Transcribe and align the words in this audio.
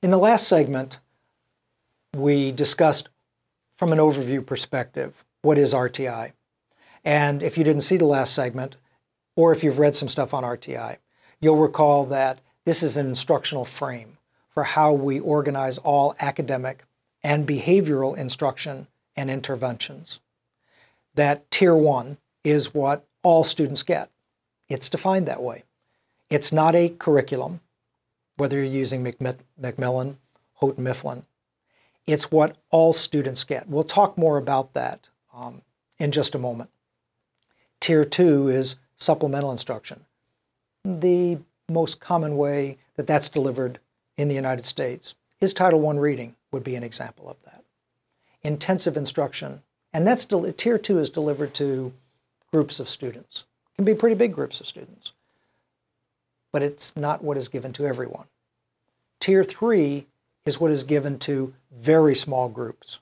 In 0.00 0.12
the 0.12 0.16
last 0.18 0.46
segment, 0.46 1.00
we 2.14 2.52
discussed 2.52 3.08
from 3.76 3.92
an 3.92 3.98
overview 3.98 4.46
perspective 4.46 5.24
what 5.42 5.58
is 5.58 5.74
RTI. 5.74 6.32
And 7.04 7.42
if 7.42 7.58
you 7.58 7.64
didn't 7.64 7.82
see 7.82 7.96
the 7.96 8.04
last 8.04 8.32
segment, 8.32 8.76
or 9.34 9.50
if 9.50 9.64
you've 9.64 9.80
read 9.80 9.96
some 9.96 10.08
stuff 10.08 10.32
on 10.32 10.44
RTI, 10.44 10.98
you'll 11.40 11.56
recall 11.56 12.04
that 12.06 12.38
this 12.64 12.84
is 12.84 12.96
an 12.96 13.06
instructional 13.06 13.64
frame 13.64 14.18
for 14.50 14.62
how 14.62 14.92
we 14.92 15.18
organize 15.18 15.78
all 15.78 16.14
academic 16.20 16.84
and 17.24 17.44
behavioral 17.44 18.16
instruction 18.16 18.86
and 19.16 19.28
interventions. 19.28 20.20
That 21.16 21.50
Tier 21.50 21.74
1 21.74 22.18
is 22.44 22.72
what 22.72 23.04
all 23.24 23.42
students 23.42 23.82
get. 23.82 24.10
It's 24.68 24.88
defined 24.88 25.26
that 25.26 25.42
way. 25.42 25.64
It's 26.30 26.52
not 26.52 26.76
a 26.76 26.88
curriculum, 26.88 27.62
whether 28.38 28.56
you're 28.56 28.64
using 28.64 29.02
Macmillan, 29.58 30.18
Houghton 30.54 30.84
Mifflin. 30.84 31.24
It's 32.06 32.30
what 32.30 32.56
all 32.70 32.92
students 32.92 33.44
get. 33.44 33.68
We'll 33.68 33.84
talk 33.84 34.16
more 34.16 34.38
about 34.38 34.72
that 34.74 35.08
um, 35.34 35.62
in 35.98 36.10
just 36.10 36.34
a 36.34 36.38
moment. 36.38 36.70
Tier 37.80 38.04
2 38.04 38.48
is 38.48 38.76
supplemental 38.96 39.52
instruction. 39.52 40.06
The 40.84 41.38
most 41.68 42.00
common 42.00 42.36
way 42.36 42.78
that 42.96 43.06
that's 43.06 43.28
delivered 43.28 43.78
in 44.16 44.28
the 44.28 44.34
United 44.34 44.64
States 44.64 45.14
is 45.40 45.52
Title 45.52 45.86
I 45.86 45.96
reading 45.96 46.34
would 46.50 46.64
be 46.64 46.76
an 46.76 46.82
example 46.82 47.28
of 47.28 47.36
that. 47.44 47.64
Intensive 48.42 48.96
instruction, 48.96 49.62
and 49.92 50.06
that's 50.06 50.24
tier 50.24 50.78
two 50.78 50.98
is 50.98 51.10
delivered 51.10 51.54
to 51.54 51.92
groups 52.50 52.80
of 52.80 52.88
students. 52.88 53.44
It 53.72 53.76
can 53.76 53.84
be 53.84 53.94
pretty 53.94 54.16
big 54.16 54.32
groups 54.32 54.60
of 54.60 54.66
students, 54.66 55.12
but 56.58 56.64
it's 56.64 56.96
not 56.96 57.22
what 57.22 57.36
is 57.36 57.46
given 57.46 57.72
to 57.72 57.86
everyone. 57.86 58.26
Tier 59.20 59.44
three 59.44 60.06
is 60.44 60.58
what 60.58 60.72
is 60.72 60.82
given 60.82 61.16
to 61.20 61.54
very 61.72 62.16
small 62.16 62.48
groups 62.48 62.98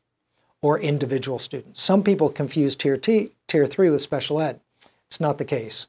or 0.61 0.79
individual 0.79 1.39
students. 1.39 1.81
Some 1.81 2.03
people 2.03 2.29
confuse 2.29 2.77
tier, 2.77 2.99
T, 2.99 3.31
tier 3.47 3.65
three 3.65 3.89
with 3.89 4.03
special 4.03 4.43
ed. 4.43 4.61
It's 5.07 5.21
not 5.21 5.39
the 5.39 5.45
case. 5.47 5.87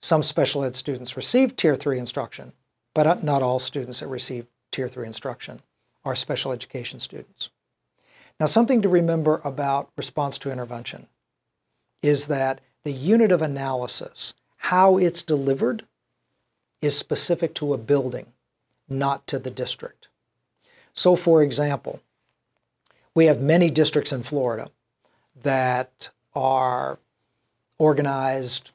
Some 0.00 0.22
special 0.22 0.64
ed 0.64 0.74
students 0.74 1.18
receive 1.18 1.54
tier 1.54 1.76
three 1.76 1.98
instruction, 1.98 2.54
but 2.94 3.22
not 3.22 3.42
all 3.42 3.58
students 3.58 4.00
that 4.00 4.06
receive 4.06 4.46
tier 4.70 4.88
three 4.88 5.06
instruction 5.06 5.60
are 6.02 6.16
special 6.16 6.50
education 6.50 6.98
students. 6.98 7.50
Now, 8.40 8.46
something 8.46 8.80
to 8.80 8.88
remember 8.88 9.42
about 9.44 9.90
response 9.98 10.38
to 10.38 10.50
intervention 10.50 11.08
is 12.00 12.28
that 12.28 12.62
the 12.84 12.92
unit 12.92 13.32
of 13.32 13.42
analysis, 13.42 14.32
how 14.56 14.96
it's 14.96 15.20
delivered, 15.20 15.84
is 16.80 16.96
specific 16.96 17.54
to 17.54 17.72
a 17.74 17.78
building, 17.78 18.32
not 18.88 19.26
to 19.26 19.38
the 19.38 19.50
district. 19.50 20.08
So, 20.94 21.16
for 21.16 21.42
example, 21.42 22.00
we 23.14 23.26
have 23.26 23.42
many 23.42 23.70
districts 23.70 24.12
in 24.12 24.22
Florida 24.22 24.70
that 25.42 26.10
are 26.34 26.98
organized 27.78 28.70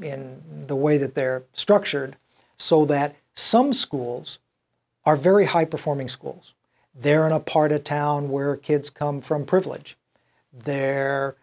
in 0.00 0.42
the 0.66 0.76
way 0.76 0.98
that 0.98 1.14
they're 1.14 1.44
structured 1.52 2.16
so 2.58 2.84
that 2.84 3.16
some 3.34 3.72
schools 3.72 4.38
are 5.04 5.16
very 5.16 5.46
high 5.46 5.64
performing 5.64 6.08
schools. 6.08 6.54
They're 6.94 7.26
in 7.26 7.32
a 7.32 7.40
part 7.40 7.72
of 7.72 7.84
town 7.84 8.30
where 8.30 8.56
kids 8.56 8.90
come 8.90 9.20
from 9.20 9.44
privilege. 9.44 9.96
Their, 10.52 11.34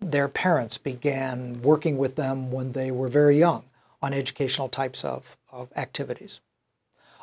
their 0.00 0.28
parents 0.28 0.78
began 0.78 1.62
working 1.62 1.98
with 1.98 2.16
them 2.16 2.50
when 2.50 2.72
they 2.72 2.90
were 2.90 3.08
very 3.08 3.38
young 3.38 3.64
on 4.06 4.14
educational 4.14 4.68
types 4.68 5.04
of, 5.04 5.36
of 5.50 5.68
activities. 5.76 6.38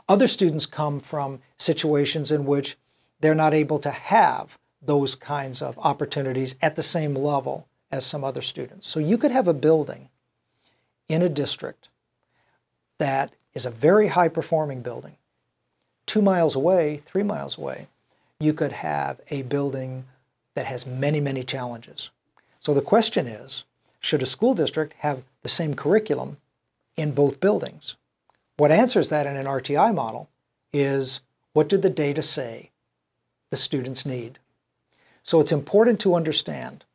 Other 0.09 0.27
students 0.27 0.65
come 0.65 0.99
from 0.99 1.39
situations 1.57 2.29
in 2.29 2.45
which 2.45 2.75
they're 3.21 3.33
not 3.33 3.53
able 3.53 3.79
to 3.79 3.89
have 3.89 4.57
those 4.81 5.15
kinds 5.15 5.61
of 5.61 5.79
opportunities 5.79 6.55
at 6.61 6.75
the 6.75 6.83
same 6.83 7.15
level 7.15 7.69
as 7.89 8.05
some 8.05 8.21
other 8.21 8.41
students. 8.41 8.85
So 8.85 8.99
you 8.99 9.17
could 9.17 9.31
have 9.31 9.47
a 9.47 9.53
building 9.53 10.09
in 11.07 11.21
a 11.21 11.29
district 11.29 11.87
that 12.97 13.33
is 13.53 13.65
a 13.65 13.71
very 13.71 14.09
high 14.09 14.27
performing 14.27 14.81
building. 14.81 15.15
Two 16.05 16.21
miles 16.21 16.53
away, 16.53 16.97
three 16.97 17.23
miles 17.23 17.57
away, 17.57 17.87
you 18.41 18.51
could 18.51 18.73
have 18.73 19.21
a 19.29 19.43
building 19.43 20.03
that 20.55 20.65
has 20.65 20.85
many, 20.85 21.21
many 21.21 21.43
challenges. 21.43 22.09
So 22.59 22.73
the 22.73 22.81
question 22.81 23.25
is 23.25 23.63
should 24.01 24.21
a 24.21 24.25
school 24.25 24.53
district 24.53 24.95
have 24.97 25.23
the 25.43 25.49
same 25.49 25.75
curriculum 25.75 26.35
in 26.97 27.11
both 27.11 27.39
buildings? 27.39 27.95
What 28.57 28.71
answers 28.71 29.09
that 29.09 29.25
in 29.25 29.35
an 29.35 29.45
RTI 29.45 29.93
model 29.93 30.29
is 30.71 31.21
what 31.53 31.69
did 31.69 31.81
the 31.81 31.89
data 31.89 32.21
say 32.21 32.71
the 33.49 33.57
students 33.57 34.05
need? 34.05 34.39
So 35.23 35.39
it's 35.39 35.51
important 35.51 35.99
to 36.01 36.15
understand 36.15 36.85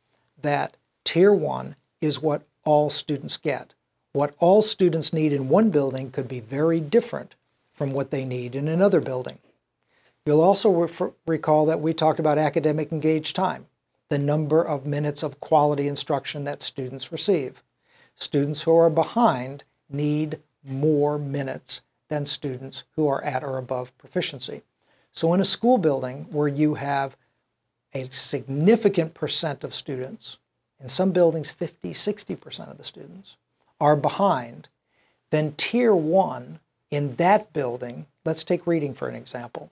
that 0.41 0.77
Tier 1.03 1.33
1 1.33 1.75
is 2.01 2.21
what 2.21 2.43
all 2.63 2.89
students 2.89 3.37
get. 3.37 3.73
What 4.13 4.35
all 4.39 4.61
students 4.61 5.13
need 5.13 5.33
in 5.33 5.49
one 5.49 5.69
building 5.69 6.11
could 6.11 6.27
be 6.27 6.39
very 6.39 6.79
different 6.79 7.35
from 7.73 7.91
what 7.91 8.11
they 8.11 8.25
need 8.25 8.55
in 8.55 8.67
another 8.67 8.99
building. 8.99 9.39
You'll 10.25 10.41
also 10.41 10.69
refer, 10.69 11.11
recall 11.25 11.65
that 11.67 11.81
we 11.81 11.93
talked 11.93 12.19
about 12.19 12.37
academic 12.37 12.91
engaged 12.91 13.35
time, 13.35 13.67
the 14.09 14.17
number 14.17 14.63
of 14.63 14.85
minutes 14.85 15.23
of 15.23 15.39
quality 15.39 15.87
instruction 15.87 16.43
that 16.43 16.61
students 16.61 17.11
receive. 17.11 17.63
Students 18.15 18.63
who 18.63 18.77
are 18.77 18.89
behind 18.89 19.63
need 19.89 20.39
more 20.63 21.17
minutes 21.17 21.81
than 22.09 22.25
students 22.25 22.83
who 22.95 23.07
are 23.07 23.23
at 23.23 23.43
or 23.43 23.57
above 23.57 23.97
proficiency. 23.97 24.61
So 25.11 25.33
in 25.33 25.41
a 25.41 25.45
school 25.45 25.77
building 25.77 26.27
where 26.31 26.47
you 26.47 26.75
have 26.75 27.15
a 27.93 28.05
significant 28.05 29.13
percent 29.13 29.63
of 29.63 29.73
students, 29.73 30.37
in 30.79 30.89
some 30.89 31.11
buildings 31.11 31.51
50, 31.51 31.91
60% 31.91 32.71
of 32.71 32.77
the 32.77 32.83
students, 32.83 33.37
are 33.79 33.95
behind, 33.95 34.67
then 35.31 35.53
tier 35.53 35.95
one 35.95 36.59
in 36.91 37.15
that 37.15 37.53
building, 37.53 38.05
let's 38.25 38.43
take 38.43 38.67
reading 38.67 38.93
for 38.93 39.07
an 39.07 39.15
example. 39.15 39.71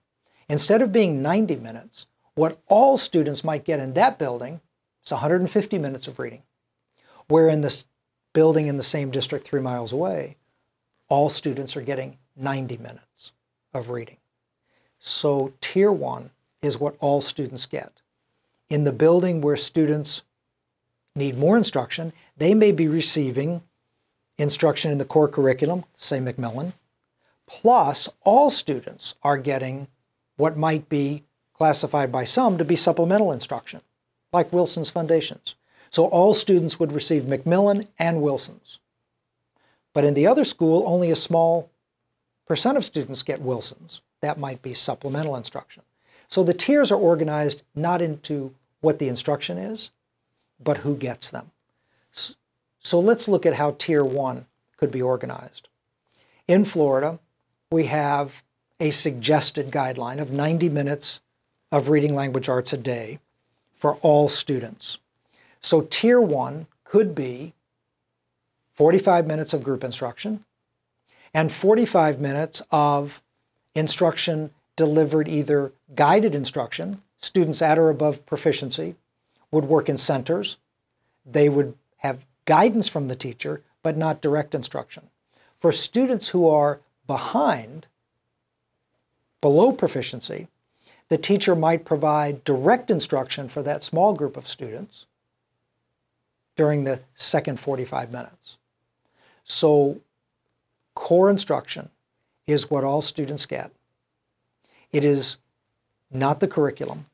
Instead 0.50 0.82
of 0.82 0.92
being 0.92 1.22
90 1.22 1.56
minutes, 1.58 2.06
what 2.36 2.60
all 2.68 2.98
students 2.98 3.44
might 3.44 3.66
get 3.66 3.80
in 3.80 3.94
that 3.94 4.20
building 4.20 4.62
is 5.04 5.12
150 5.12 5.78
minutes 5.78 6.08
of 6.08 6.20
reading. 6.20 6.44
Where 7.28 7.50
in 7.50 7.62
this 7.62 7.86
building 8.38 8.68
in 8.68 8.78
the 8.78 8.84
same 8.84 9.10
district 9.10 9.48
three 9.48 9.60
miles 9.60 9.92
away, 9.92 10.38
all 11.08 11.28
students 11.28 11.76
are 11.76 11.82
getting 11.82 12.20
90 12.36 12.78
minutes 12.78 13.32
of 13.74 13.90
reading. 13.90 14.18
So 15.00 15.54
tier 15.60 15.92
one 15.92 16.30
is 16.62 16.80
what 16.80 16.96
all 17.00 17.20
students 17.20 17.66
get. 17.66 17.92
In 18.70 18.84
the 18.84 18.92
building 18.92 19.42
where 19.42 19.56
students 19.56 20.22
need 21.16 21.36
more 21.36 21.58
instruction, 21.58 22.14
they 22.38 22.54
may 22.54 22.72
be 22.72 22.88
receiving 22.88 23.64
instruction 24.38 24.92
in 24.92 25.00
the 25.00 25.12
core 25.14 25.28
curriculum, 25.28 25.84
say 25.96 26.20
Macmillan, 26.20 26.74
plus 27.48 28.08
all 28.22 28.52
students 28.52 29.16
are 29.24 29.40
getting 29.40 29.88
what 30.36 30.56
might 30.56 30.90
be 30.90 31.24
classified 31.54 32.12
by 32.12 32.24
some 32.24 32.60
to 32.60 32.64
be 32.64 32.76
supplemental 32.76 33.32
instruction, 33.32 33.82
like 34.32 34.54
Wilson's 34.54 34.92
Fundations. 34.92 35.56
So 35.90 36.06
all 36.06 36.34
students 36.34 36.80
would 36.80 36.92
receive 36.92 37.28
Macmillan 37.28 37.88
and 37.98 38.22
Wilson's. 38.22 38.80
But 39.94 40.04
in 40.04 40.14
the 40.14 40.28
other 40.28 40.44
school, 40.44 40.84
only 40.86 41.10
a 41.12 41.16
small 41.16 41.70
percent 42.46 42.78
of 42.78 42.86
students 42.86 43.24
get 43.24 43.42
Wilson's. 43.42 44.02
That 44.22 44.40
might 44.40 44.62
be 44.62 44.74
supplemental 44.74 45.36
instruction. 45.36 45.84
So 46.28 46.44
the 46.44 46.54
tiers 46.54 46.92
are 46.92 47.00
organized 47.00 47.64
not 47.76 48.02
into 48.02 48.54
what 48.82 49.00
the 49.00 49.08
instruction 49.08 49.58
is, 49.58 49.90
but 50.64 50.78
who 50.78 50.96
gets 50.96 51.32
them. 51.32 51.52
So 52.80 53.00
let's 53.00 53.28
look 53.28 53.46
at 53.46 53.56
how 53.56 53.72
Tier 53.78 54.04
1 54.04 54.46
could 54.78 54.92
be 54.92 55.02
organized. 55.02 55.68
In 56.48 56.64
Florida, 56.64 57.20
we 57.72 57.86
have 57.86 58.44
a 58.80 58.92
suggested 58.92 59.72
guideline 59.72 60.20
of 60.20 60.32
90 60.32 60.70
minutes 60.70 61.20
of 61.72 61.90
reading 61.90 62.16
language 62.16 62.48
arts 62.48 62.72
a 62.72 62.78
day 62.78 63.20
for 63.74 63.96
all 63.96 64.30
students. 64.30 65.00
So 65.68 65.82
Tier 65.82 66.22
1 66.22 66.66
could 66.86 67.14
be 67.14 67.54
45 68.72 69.28
minutes 69.28 69.54
of 69.54 69.66
group 69.66 69.84
instruction 69.84 70.46
and 71.34 71.52
45 71.52 72.22
minutes 72.22 72.62
of 72.72 73.22
instruction 73.76 74.52
delivered 74.78 75.28
either 75.28 75.74
guided 75.94 76.34
instruction, 76.34 77.02
students 77.18 77.62
at 77.62 77.78
or 77.78 77.90
above 77.90 78.26
proficiency 78.26 78.96
would 79.52 79.66
work 79.66 79.90
in 79.90 79.98
centers. 79.98 80.56
They 81.26 81.50
would 81.50 81.74
have 81.98 82.26
guidance 82.46 82.88
from 82.88 83.10
the 83.10 83.16
teacher, 83.18 83.62
but 83.84 83.98
not 83.98 84.22
direct 84.22 84.56
instruction. 84.56 85.10
For 85.60 85.74
students 85.74 86.30
who 86.30 86.48
are 86.48 86.80
behind, 87.08 87.88
below 89.42 89.74
proficiency, 89.74 90.48
the 91.10 91.18
teacher 91.18 91.58
might 91.58 91.84
provide 91.84 92.46
direct 92.46 92.90
instruction 92.90 93.50
for 93.50 93.62
that 93.64 93.84
small 93.84 94.14
group 94.14 94.38
of 94.38 94.48
students 94.48 95.08
during 96.58 96.84
the 96.84 97.00
second 97.16 97.60
45 97.60 98.12
minutes. 98.12 98.58
So 99.44 100.02
core 100.96 101.30
instruction 101.30 101.90
is 102.46 102.70
what 102.70 102.84
all 102.84 103.02
students 103.02 103.46
get. 103.46 103.72
It 104.92 105.04
is 105.04 105.38
not 106.12 106.40
the 106.40 106.48
curriculum. 106.48 107.06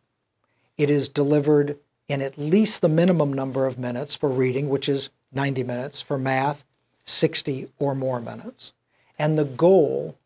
It 0.78 0.90
is 0.90 1.08
delivered 1.08 1.78
in 2.08 2.22
at 2.22 2.38
least 2.38 2.82
the 2.82 2.90
minimum 2.90 3.34
number 3.34 3.66
of 3.66 3.78
minutes 3.78 4.16
for 4.16 4.30
reading, 4.30 4.70
which 4.70 4.90
is 4.90 5.10
90 5.32 5.64
minutes, 5.64 6.02
for 6.02 6.18
math, 6.18 6.64
60 7.06 7.70
or 7.80 7.96
more 7.96 8.20
minutes. 8.20 8.72
And 9.20 9.38
the 9.38 9.46
goal 9.46 10.18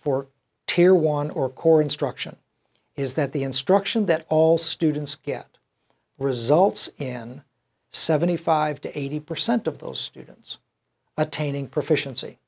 for 0.00 0.26
Tier 0.66 0.94
1 0.94 1.30
or 1.30 1.48
core 1.48 1.82
instruction 1.82 2.36
is 2.96 3.14
that 3.14 3.32
the 3.32 3.42
instruction 3.42 4.06
that 4.06 4.26
all 4.28 4.58
students 4.58 5.16
get 5.16 5.46
results 6.18 6.88
in 6.98 7.42
75 7.92 8.80
to 8.80 8.92
80% 8.92 9.66
of 9.66 9.78
those 9.78 10.00
students 10.00 10.58
attaining 11.16 11.68
proficiency. 11.68 12.38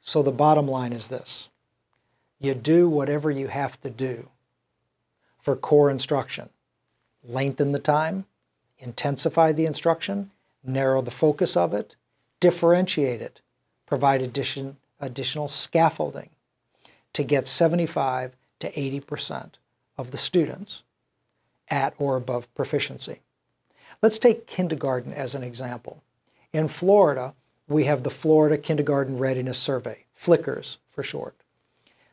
So 0.00 0.22
the 0.22 0.32
bottom 0.32 0.68
line 0.68 0.92
is 0.92 1.08
this 1.08 1.48
you 2.38 2.54
do 2.54 2.88
whatever 2.88 3.30
you 3.30 3.48
have 3.48 3.80
to 3.80 3.90
do 3.90 4.28
for 5.38 5.56
core 5.56 5.90
instruction. 5.90 6.50
Lengthen 7.24 7.72
the 7.72 7.78
time, 7.78 8.26
intensify 8.78 9.52
the 9.52 9.66
instruction, 9.66 10.30
narrow 10.62 11.02
the 11.02 11.10
focus 11.10 11.56
of 11.56 11.74
it, 11.74 11.96
differentiate 12.40 13.20
it, 13.20 13.40
provide 13.86 14.22
addition, 14.22 14.76
additional 15.00 15.48
scaffolding 15.48 16.30
to 17.14 17.24
get 17.24 17.48
75 17.48 18.36
to 18.60 18.70
80% 18.70 19.54
of 19.98 20.10
the 20.10 20.16
students 20.16 20.82
at 21.68 21.94
or 21.98 22.16
above 22.16 22.52
proficiency. 22.54 23.20
Let's 24.02 24.18
take 24.18 24.46
kindergarten 24.46 25.12
as 25.12 25.34
an 25.34 25.42
example. 25.42 26.02
In 26.52 26.68
Florida, 26.68 27.34
we 27.66 27.84
have 27.84 28.02
the 28.02 28.10
Florida 28.10 28.58
Kindergarten 28.58 29.18
Readiness 29.18 29.58
Survey, 29.58 30.04
Flickers 30.12 30.78
for 30.90 31.02
short. 31.02 31.34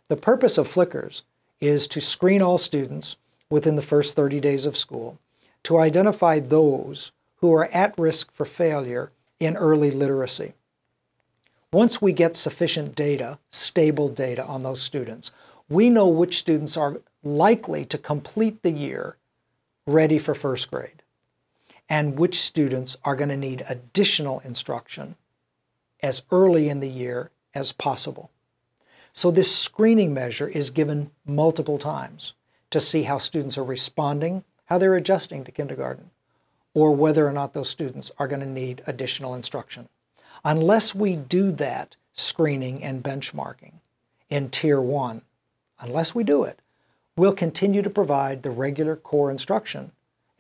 The 0.07 0.15
purpose 0.15 0.57
of 0.57 0.68
Flickers 0.68 1.24
is 1.59 1.88
to 1.89 2.00
screen 2.00 2.41
all 2.41 2.57
students 2.57 3.18
within 3.50 3.75
the 3.75 3.81
first 3.81 4.15
30 4.15 4.39
days 4.39 4.65
of 4.65 4.77
school 4.77 5.19
to 5.63 5.77
identify 5.77 6.39
those 6.39 7.12
who 7.38 7.53
are 7.53 7.65
at 7.65 7.97
risk 8.00 8.31
for 8.31 8.45
failure 8.45 9.12
in 9.39 9.57
early 9.57 9.91
literacy. 9.91 10.53
Once 11.71 12.01
we 12.01 12.13
get 12.13 12.35
sufficient 12.35 12.95
data, 12.95 13.39
stable 13.50 14.07
data 14.07 14.45
on 14.45 14.63
those 14.63 14.81
students, 14.81 15.31
we 15.69 15.89
know 15.89 16.07
which 16.07 16.38
students 16.38 16.77
are 16.77 17.01
likely 17.24 17.85
to 17.85 17.97
complete 17.97 18.62
the 18.63 18.71
year 18.71 19.18
ready 19.85 20.18
for 20.18 20.33
first 20.33 20.71
grade 20.71 21.02
and 21.94 22.18
which 22.18 22.42
students 22.42 22.98
are 23.04 23.16
going 23.16 23.30
to 23.30 23.38
need 23.38 23.63
additional 23.69 24.40
instruction 24.40 25.16
as 26.01 26.24
early 26.31 26.68
in 26.68 26.80
the 26.80 26.90
year 26.90 27.30
as 27.54 27.72
possible. 27.72 28.31
So 29.12 29.30
this 29.30 29.56
screening 29.56 30.12
measure 30.12 30.48
is 30.48 30.72
given 30.72 31.12
multiple 31.24 31.78
times 31.78 32.34
to 32.72 32.81
see 32.81 33.04
how 33.04 33.19
students 33.19 33.60
are 33.60 33.63
responding, 33.63 34.44
how 34.66 34.80
they're 34.80 34.95
adjusting 34.95 35.44
to 35.44 35.51
kindergarten, 35.51 36.10
or 36.74 36.95
whether 36.95 37.28
or 37.28 37.31
not 37.31 37.54
those 37.54 37.69
students 37.69 38.10
are 38.18 38.28
going 38.28 38.42
to 38.42 38.50
need 38.50 38.81
additional 38.88 39.36
instruction. 39.36 39.88
Unless 40.44 40.95
we 40.95 41.16
do 41.16 41.51
that 41.51 41.95
screening 42.16 42.84
and 42.84 43.04
benchmarking 43.04 43.74
in 44.31 44.50
Tier 44.50 44.81
1, 44.81 45.22
unless 45.80 46.16
we 46.16 46.24
do 46.24 46.44
it, 46.44 46.57
we'll 47.16 47.34
continue 47.34 47.84
to 47.84 47.90
provide 47.92 48.42
the 48.42 48.50
regular 48.50 48.95
core 48.95 49.30
instruction 49.30 49.92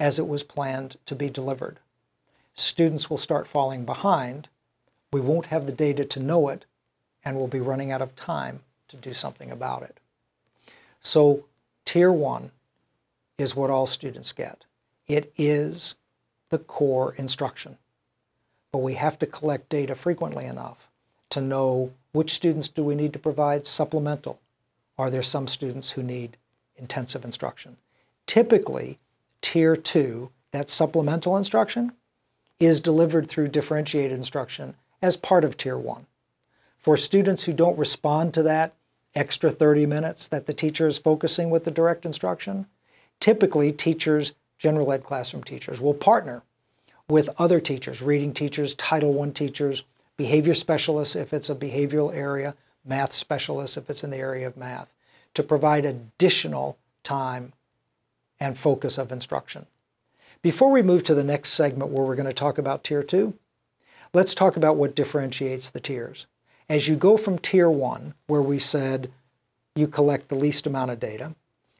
as 0.03 0.19
it 0.19 0.27
was 0.27 0.43
planned 0.43 0.97
to 1.05 1.15
be 1.15 1.29
delivered. 1.29 1.79
Students 2.53 3.09
will 3.09 3.17
start 3.17 3.47
falling 3.47 3.85
behind. 3.85 4.49
We 5.13 5.21
won't 5.21 5.45
have 5.45 5.65
the 5.65 5.71
data 5.71 6.03
to 6.03 6.19
know 6.19 6.49
it, 6.49 6.65
and 7.23 7.37
we'll 7.37 7.47
be 7.47 7.61
running 7.61 7.89
out 7.89 8.01
of 8.01 8.13
time 8.13 8.63
to 8.89 8.97
do 8.97 9.13
something 9.13 9.49
about 9.49 9.81
it. 9.81 10.01
So, 10.99 11.45
Tier 11.85 12.11
1 12.11 12.51
is 13.37 13.55
what 13.55 13.69
all 13.69 13.87
students 13.87 14.33
get. 14.33 14.65
It 15.07 15.31
is 15.37 15.95
the 16.49 16.59
core 16.59 17.15
instruction. 17.17 17.77
But 18.73 18.79
we 18.79 18.95
have 18.95 19.17
to 19.19 19.25
collect 19.25 19.69
data 19.69 19.95
frequently 19.95 20.43
enough 20.43 20.91
to 21.29 21.39
know 21.39 21.93
which 22.11 22.33
students 22.33 22.67
do 22.67 22.83
we 22.83 22.95
need 22.95 23.13
to 23.13 23.19
provide 23.19 23.65
supplemental. 23.65 24.41
Are 24.97 25.09
there 25.09 25.23
some 25.23 25.47
students 25.47 25.91
who 25.91 26.03
need 26.03 26.35
intensive 26.75 27.23
instruction? 27.23 27.77
Typically, 28.25 28.99
Tier 29.43 29.75
2, 29.75 30.31
that 30.51 30.69
supplemental 30.69 31.37
instruction, 31.37 31.91
is 32.59 32.79
delivered 32.79 33.27
through 33.27 33.49
differentiated 33.49 34.17
instruction 34.17 34.75
as 35.01 35.17
part 35.17 35.43
of 35.43 35.57
Tier 35.57 35.77
1. 35.77 36.07
For 36.79 36.97
students 36.97 37.43
who 37.43 37.53
don't 37.53 37.77
respond 37.77 38.33
to 38.33 38.43
that 38.43 38.73
extra 39.13 39.51
30 39.51 39.85
minutes 39.85 40.27
that 40.29 40.47
the 40.47 40.53
teacher 40.53 40.87
is 40.87 40.97
focusing 40.97 41.49
with 41.49 41.65
the 41.65 41.71
direct 41.71 42.05
instruction, 42.05 42.67
typically 43.19 43.71
teachers, 43.71 44.31
general 44.57 44.91
ed 44.91 45.03
classroom 45.03 45.43
teachers, 45.43 45.79
will 45.79 45.93
partner 45.93 46.41
with 47.09 47.29
other 47.37 47.59
teachers, 47.59 48.01
reading 48.01 48.33
teachers, 48.33 48.73
Title 48.75 49.21
I 49.21 49.29
teachers, 49.29 49.83
behavior 50.15 50.53
specialists 50.53 51.15
if 51.15 51.33
it's 51.33 51.49
a 51.49 51.55
behavioral 51.55 52.15
area, 52.15 52.55
math 52.85 53.13
specialists 53.13 53.77
if 53.77 53.89
it's 53.89 54.03
in 54.03 54.09
the 54.09 54.17
area 54.17 54.47
of 54.47 54.57
math, 54.57 54.91
to 55.33 55.43
provide 55.43 55.85
additional 55.85 56.77
time 57.03 57.51
and 58.43 58.57
focus 58.57 58.97
of 58.97 59.11
instruction. 59.11 59.65
Before 60.41 60.69
we 60.69 60.81
move 60.81 61.05
to 61.05 61.15
the 61.15 61.23
next 61.23 61.51
segment 61.51 61.91
where 61.91 62.03
we're 62.03 62.17
going 62.17 62.27
to 62.27 62.33
talk 62.33 62.57
about 62.57 62.83
Tier 62.83 63.01
2, 63.01 63.33
let's 64.13 64.35
talk 64.35 64.57
about 64.57 64.75
what 64.75 64.95
differentiates 64.95 65.69
the 65.69 65.79
tiers. 65.79 66.27
As 66.69 66.89
you 66.89 66.97
go 66.97 67.15
from 67.15 67.37
tier 67.37 67.69
one, 67.69 68.13
where 68.27 68.41
we 68.41 68.59
said 68.59 69.11
you 69.75 69.87
collect 69.87 70.27
the 70.27 70.35
least 70.35 70.67
amount 70.67 70.91
of 70.91 70.99
data, 70.99 71.35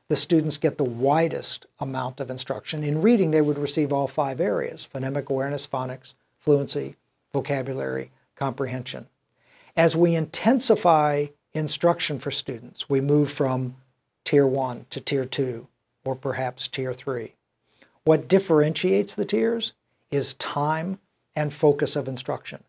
the 0.07 0.15
students 0.15 0.55
get 0.55 0.77
the 0.77 0.85
widest 0.85 1.65
amount 1.81 2.21
of 2.21 2.29
instruction. 2.29 2.83
In 2.83 3.01
reading, 3.01 3.31
they 3.31 3.41
would 3.41 3.57
receive 3.57 3.91
all 3.91 4.07
five 4.07 4.39
areas 4.39 4.87
phonemic 4.93 5.29
awareness, 5.29 5.67
phonics, 5.67 6.13
fluency, 6.39 6.95
vocabulary, 7.33 8.11
comprehension. 8.35 9.07
As 9.75 9.97
we 9.97 10.15
intensify 10.15 11.27
instruction 11.53 12.19
for 12.19 12.31
students, 12.31 12.89
we 12.89 13.01
move 13.01 13.29
from 13.29 13.75
tier 14.23 14.47
one 14.47 14.85
to 14.91 15.01
tier 15.01 15.25
two, 15.25 15.67
or 16.05 16.15
perhaps 16.15 16.67
tier 16.67 16.93
three. 16.93 17.33
What 18.03 18.27
differentiates 18.27 19.15
the 19.15 19.25
tiers 19.25 19.73
is 20.11 20.33
time 20.33 20.99
and 21.35 21.53
focus 21.53 21.95
of 21.95 22.07
instruction. 22.07 22.63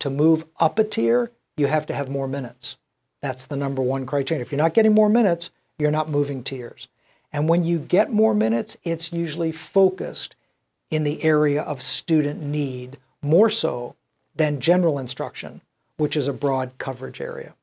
To 0.00 0.10
move 0.10 0.44
up 0.58 0.78
a 0.78 0.84
tier, 0.84 1.30
you 1.56 1.66
have 1.66 1.86
to 1.86 1.94
have 1.94 2.08
more 2.08 2.28
minutes. 2.28 2.78
That's 3.20 3.46
the 3.46 3.56
number 3.56 3.82
one 3.82 4.06
criterion. 4.06 4.42
If 4.42 4.52
you're 4.52 4.58
not 4.58 4.74
getting 4.74 4.94
more 4.94 5.08
minutes, 5.08 5.50
you're 5.78 5.90
not 5.90 6.08
moving 6.08 6.42
tiers. 6.42 6.88
And 7.32 7.48
when 7.48 7.64
you 7.64 7.78
get 7.78 8.10
more 8.10 8.34
minutes, 8.34 8.76
it's 8.84 9.12
usually 9.12 9.52
focused 9.52 10.34
in 10.90 11.04
the 11.04 11.22
area 11.22 11.62
of 11.62 11.82
student 11.82 12.42
need 12.42 12.96
more 13.22 13.50
so 13.50 13.96
than 14.34 14.60
general 14.60 14.98
instruction, 14.98 15.60
which 15.96 16.16
is 16.16 16.28
a 16.28 16.32
broad 16.32 16.70
coverage 16.78 17.20
area. 17.20 17.54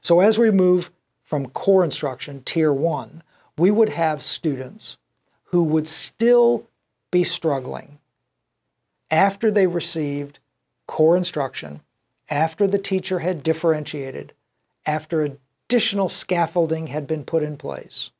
So 0.00 0.20
as 0.20 0.38
we 0.38 0.50
move 0.50 0.90
from 1.22 1.50
core 1.50 1.84
instruction, 1.84 2.42
tier 2.44 2.72
one, 2.72 3.22
we 3.60 3.70
would 3.70 3.90
have 3.90 4.22
students 4.22 4.96
who 5.44 5.62
would 5.62 5.86
still 5.86 6.66
be 7.10 7.22
struggling 7.22 7.98
after 9.10 9.50
they 9.50 9.66
received 9.66 10.38
core 10.86 11.14
instruction 11.14 11.82
after 12.30 12.66
the 12.66 12.78
teacher 12.78 13.18
had 13.18 13.42
differentiated, 13.42 14.32
after 14.86 15.20
additional 15.68 16.08
scaffolding 16.08 16.86
had 16.86 17.06
been 17.06 17.22
put 17.22 17.42
in 17.42 17.58
place, 17.58 18.10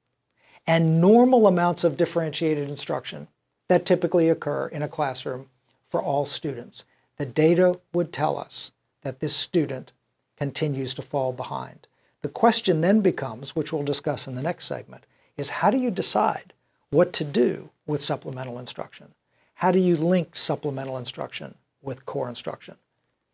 and 0.66 1.00
normal 1.00 1.46
amounts 1.46 1.84
of 1.84 1.96
differentiated 1.96 2.68
instruction 2.68 3.26
that 3.68 3.86
typically 3.86 4.28
occur 4.28 4.66
in 4.66 4.82
a 4.82 4.88
classroom 4.88 5.48
for 5.88 6.02
all 6.02 6.26
students, 6.26 6.84
the 7.16 7.24
data 7.24 7.80
would 7.94 8.12
tell 8.12 8.36
us 8.36 8.72
that 9.00 9.20
this 9.20 9.34
student 9.34 9.92
continues 10.36 10.92
to 10.92 11.00
fall 11.00 11.32
behind. 11.32 11.86
The 12.20 12.28
question 12.28 12.82
then 12.82 13.00
becomes, 13.00 13.56
which 13.56 13.72
we'll 13.72 13.84
discuss 13.84 14.26
in 14.26 14.34
the 14.34 14.42
next 14.42 14.66
segment, 14.66 15.06
is 15.40 15.50
how 15.50 15.70
do 15.70 15.78
you 15.78 15.90
decide 15.90 16.52
what 16.90 17.12
to 17.14 17.24
do 17.24 17.70
with 17.86 18.02
supplemental 18.02 18.58
instruction? 18.58 19.14
How 19.54 19.72
do 19.72 19.78
you 19.78 19.96
link 19.96 20.36
supplemental 20.36 20.96
instruction 20.96 21.56
with 21.82 22.06
core 22.06 22.28
instruction? 22.28 22.76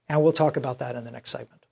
And 0.09 0.23
we'll 0.23 0.33
talk 0.33 0.57
about 0.57 0.79
that 0.79 0.97
in 0.97 1.05
the 1.05 1.11
next 1.11 1.31
segment. 1.31 1.66